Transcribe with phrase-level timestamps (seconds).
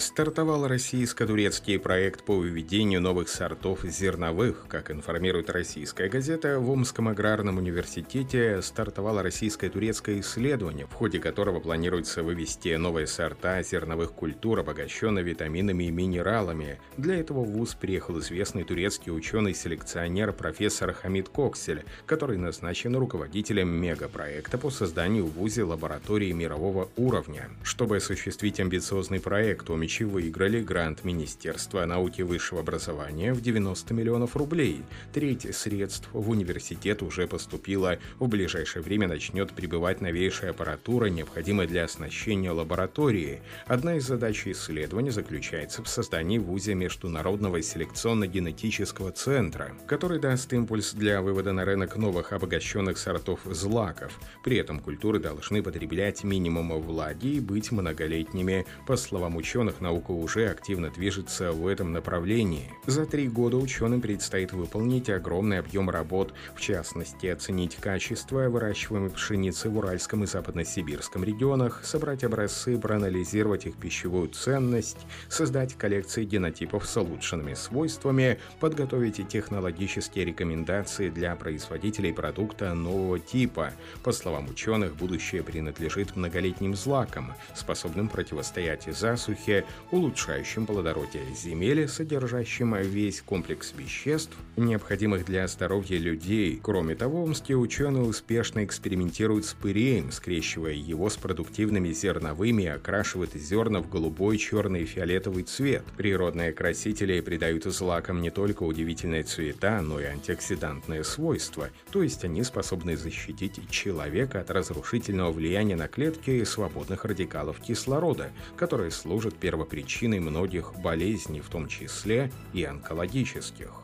[0.00, 4.64] Стартовал российско-турецкий проект по выведению новых сортов зерновых.
[4.66, 12.22] Как информирует российская газета, в Омском аграрном университете стартовало российско-турецкое исследование, в ходе которого планируется
[12.22, 16.78] вывести новые сорта зерновых культур, обогащенные витаминами и минералами.
[16.96, 24.56] Для этого в ВУЗ приехал известный турецкий ученый-селекционер профессор Хамид Коксель, который назначен руководителем мегапроекта
[24.56, 27.50] по созданию в ВУЗе лаборатории мирового уровня.
[27.62, 34.36] Чтобы осуществить амбициозный проект, у Омичи выиграли грант Министерства науки высшего образования в 90 миллионов
[34.36, 34.84] рублей.
[35.12, 37.98] Треть средств в университет уже поступила.
[38.20, 43.40] В ближайшее время начнет прибывать новейшая аппаратура, необходимая для оснащения лаборатории.
[43.66, 50.92] Одна из задач исследования заключается в создании в ВУЗе международного селекционно-генетического центра, который даст импульс
[50.92, 54.16] для вывода на рынок новых обогащенных сортов злаков.
[54.44, 58.66] При этом культуры должны потреблять минимум влаги и быть многолетними.
[58.86, 62.70] По словам ученых, наука уже активно движется в этом направлении.
[62.86, 69.68] За три года ученым предстоит выполнить огромный объем работ, в частности, оценить качество выращиваемой пшеницы
[69.68, 76.96] в Уральском и Западносибирском регионах, собрать образцы, проанализировать их пищевую ценность, создать коллекции генотипов с
[76.96, 83.72] улучшенными свойствами, подготовить технологические рекомендации для производителей продукта нового типа.
[84.02, 93.22] По словам ученых, будущее принадлежит многолетним злакам, способным противостоять засухе, улучшающим плодородие земель, содержащим весь
[93.22, 96.58] комплекс веществ, необходимых для здоровья людей.
[96.62, 103.80] Кроме того, омские ученые успешно экспериментируют с пыреем, скрещивая его с продуктивными зерновыми окрашивают зерна
[103.80, 105.84] в голубой, черный и фиолетовый цвет.
[105.96, 112.42] Природные красители придают злакам не только удивительные цвета, но и антиоксидантные свойства, то есть они
[112.44, 120.20] способны защитить человека от разрушительного влияния на клетки свободных радикалов кислорода, которые служат первым первопричиной
[120.20, 123.79] многих болезней, в том числе и онкологических.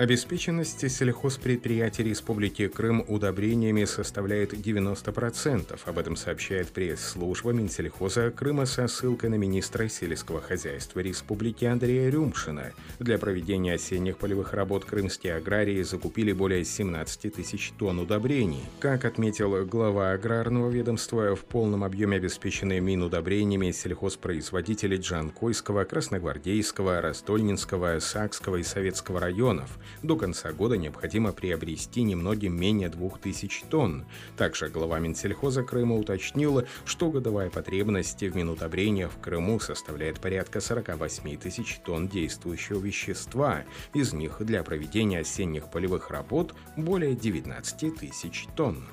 [0.00, 5.78] Обеспеченность сельхозпредприятий Республики Крым удобрениями составляет 90%.
[5.84, 12.72] Об этом сообщает пресс-служба Минсельхоза Крыма со ссылкой на министра сельского хозяйства Республики Андрея Рюмшина.
[12.98, 18.64] Для проведения осенних полевых работ крымские аграрии закупили более 17 тысяч тонн удобрений.
[18.78, 28.56] Как отметил глава аграрного ведомства, в полном объеме обеспечены минудобрениями сельхозпроизводители Джанкойского, Красногвардейского, Ростольнинского, Сакского
[28.56, 29.68] и Советского районов–
[30.02, 34.04] до конца года необходимо приобрести немногим менее 2000 тонн.
[34.36, 41.36] Также глава Минсельхоза Крыма уточнила, что годовая потребность в минутобрения в Крыму составляет порядка 48
[41.36, 43.64] тысяч тонн действующего вещества.
[43.94, 48.84] Из них для проведения осенних полевых работ более 19 тысяч тонн.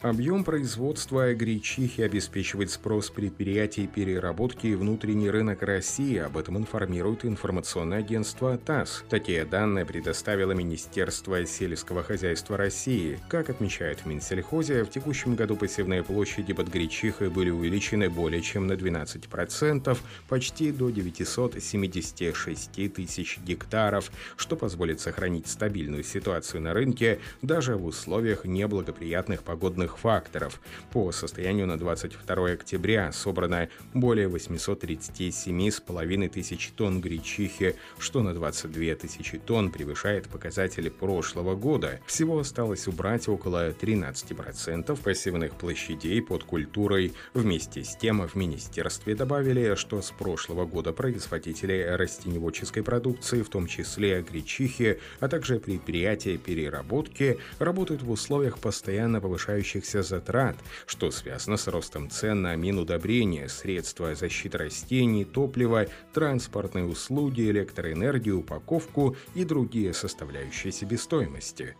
[0.00, 6.18] Объем производства гречихи обеспечивает спрос предприятий переработки и внутренний рынок России.
[6.18, 9.02] Об этом информирует информационное агентство ТАСС.
[9.08, 13.18] Такие данные предоставило Министерство сельского хозяйства России.
[13.28, 18.68] Как отмечают в Минсельхозе, в текущем году посевные площади под гречихой были увеличены более чем
[18.68, 19.98] на 12%,
[20.28, 28.44] почти до 976 тысяч гектаров, что позволит сохранить стабильную ситуацию на рынке даже в условиях
[28.44, 30.60] неблагоприятных погодных ключевых факторов.
[30.92, 39.38] По состоянию на 22 октября собрано более 837,5 тысяч тонн гречихи, что на 22 тысячи
[39.38, 42.00] тонн превышает показатели прошлого года.
[42.06, 47.12] Всего осталось убрать около 13% посевных площадей под культурой.
[47.34, 53.66] Вместе с тем в министерстве добавили, что с прошлого года производители растеневодческой продукции, в том
[53.66, 60.56] числе гречихи, а также предприятия переработки, работают в условиях постоянно повышающих повышающихся затрат,
[60.86, 69.16] что связано с ростом цен на минудобрения, средства защиты растений, топливо, транспортные услуги, электроэнергию, упаковку
[69.34, 71.76] и другие составляющие себестоимости.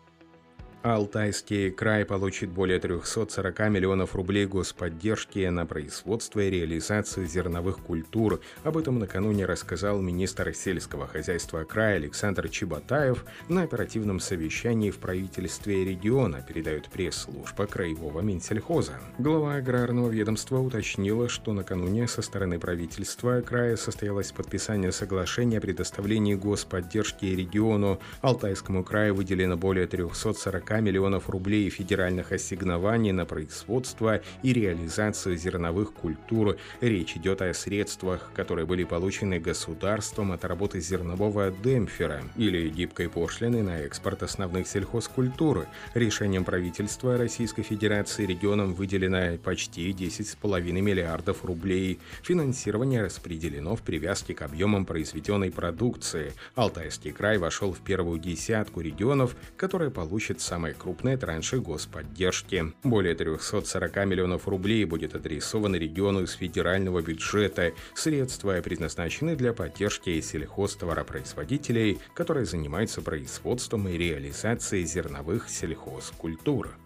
[0.85, 8.41] Алтайский край получит более 340 миллионов рублей господдержки на производство и реализацию зерновых культур.
[8.63, 15.85] Об этом накануне рассказал министр сельского хозяйства края Александр Чеботаев на оперативном совещании в правительстве
[15.85, 19.01] региона, передает пресс-служба краевого Минсельхоза.
[19.19, 26.37] Глава аграрного ведомства уточнила, что накануне со стороны правительства края состоялось подписание соглашения о предоставлении
[26.37, 27.99] господдержки региону.
[28.21, 35.93] Алтайскому краю выделено более 340 40 миллионов рублей федеральных ассигнований на производство и реализацию зерновых
[35.95, 36.57] культур.
[36.81, 43.63] Речь идет о средствах, которые были получены государством от работы зернового демпфера или гибкой пошлины
[43.63, 45.67] на экспорт основных сельхозкультур.
[45.95, 51.99] Решением правительства Российской Федерации регионам выделено почти 10,5 миллиардов рублей.
[52.23, 56.35] Финансирование распределено в привязке к объемам произведенной продукции.
[56.55, 62.73] Алтайский край вошел в первую десятку регионов, которые получат самые крупные транши господдержки.
[62.83, 67.73] Более 340 миллионов рублей будет адресовано региону из федерального бюджета.
[67.95, 76.77] Средства предназначены для поддержки сельхозтоваропроизводителей, которые занимаются производством и реализацией зерновых сельхозкультур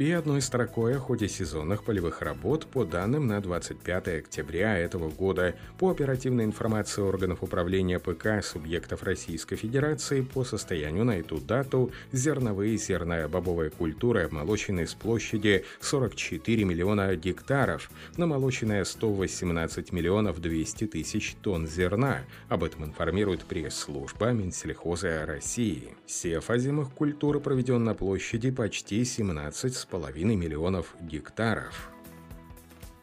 [0.00, 5.54] и одной строкой о ходе сезонных полевых работ по данным на 25 октября этого года
[5.78, 12.76] по оперативной информации органов управления ПК субъектов Российской Федерации по состоянию на эту дату зерновые
[12.76, 21.36] и зерная бобовая культура обмолочены с площади 44 миллиона гектаров, намолоченная 118 миллионов 200 тысяч
[21.42, 22.20] тонн зерна.
[22.48, 25.94] Об этом информирует пресс-служба Минсельхоза России.
[26.06, 31.90] Сев озимых культур проведен на площади почти 17 половиной миллионов гектаров.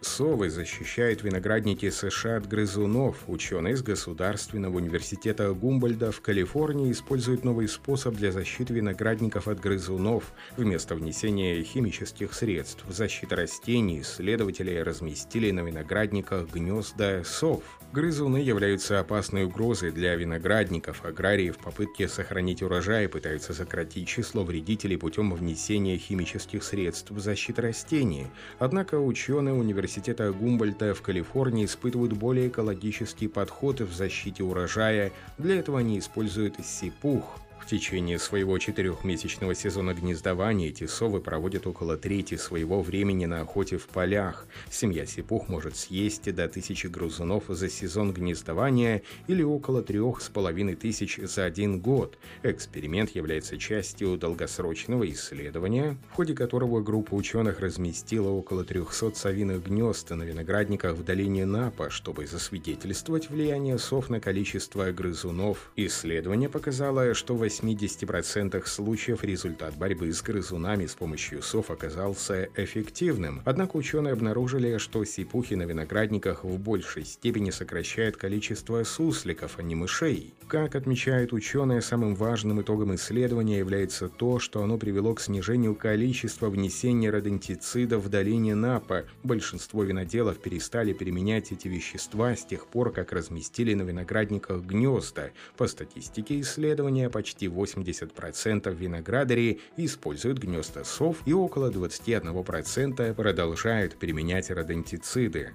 [0.02, 3.18] Совы защищают виноградники США от грызунов.
[3.26, 10.34] Ученые из Государственного университета Гумбольда в Калифорнии используют новый способ для защиты виноградников от грызунов.
[10.56, 17.64] Вместо внесения химических средств защиты растений исследователи разместили на виноградниках гнезда сов.
[17.92, 21.06] Грызуны являются опасной угрозой для виноградников.
[21.06, 28.28] Аграрии в попытке сохранить урожай пытаются сократить число вредителей путем внесения химических средств защиты растений.
[28.60, 29.87] Однако ученые университета
[30.32, 35.12] Гумбольта в Калифорнии испытывают более экологический подход в защите урожая.
[35.38, 41.98] Для этого они используют сипух– в течение своего четырехмесячного сезона гнездования эти совы проводят около
[41.98, 44.48] трети своего времени на охоте в полях.
[44.72, 50.76] Семья сипух может съесть до тысячи грызунов за сезон гнездования или около трех с половиной
[50.76, 52.18] тысяч за один год.
[52.42, 60.10] Эксперимент является частью долгосрочного исследования, в ходе которого группа ученых разместила около 300 совиных гнезд
[60.12, 65.70] на виноградниках в долине Напа, чтобы засвидетельствовать влияние сов на количество грызунов.
[65.76, 73.42] Исследование показало, что 80% случаев результат борьбы с грызунами с помощью сов оказался эффективным.
[73.46, 79.76] Однако ученые обнаружили, что сипухи на виноградниках в большей степени сокращают количество сусликов, а не
[79.76, 80.34] мышей.
[80.48, 86.50] Как отмечают ученые, самым важным итогом исследования является то, что оно привело к снижению количества
[86.50, 89.06] внесения родентицидов в долине Напа.
[89.24, 95.32] Большинство виноделов перестали применять эти вещества с тех пор, как разместили на виноградниках гнезда.
[95.58, 97.10] По статистике исследования,
[97.48, 105.54] почти 80% виноградарей используют гнезда сов и около 21% продолжают применять родентициды.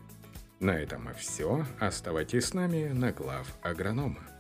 [0.61, 1.67] На этом все.
[1.81, 4.32] Оставайтесь с нами на глав агронома.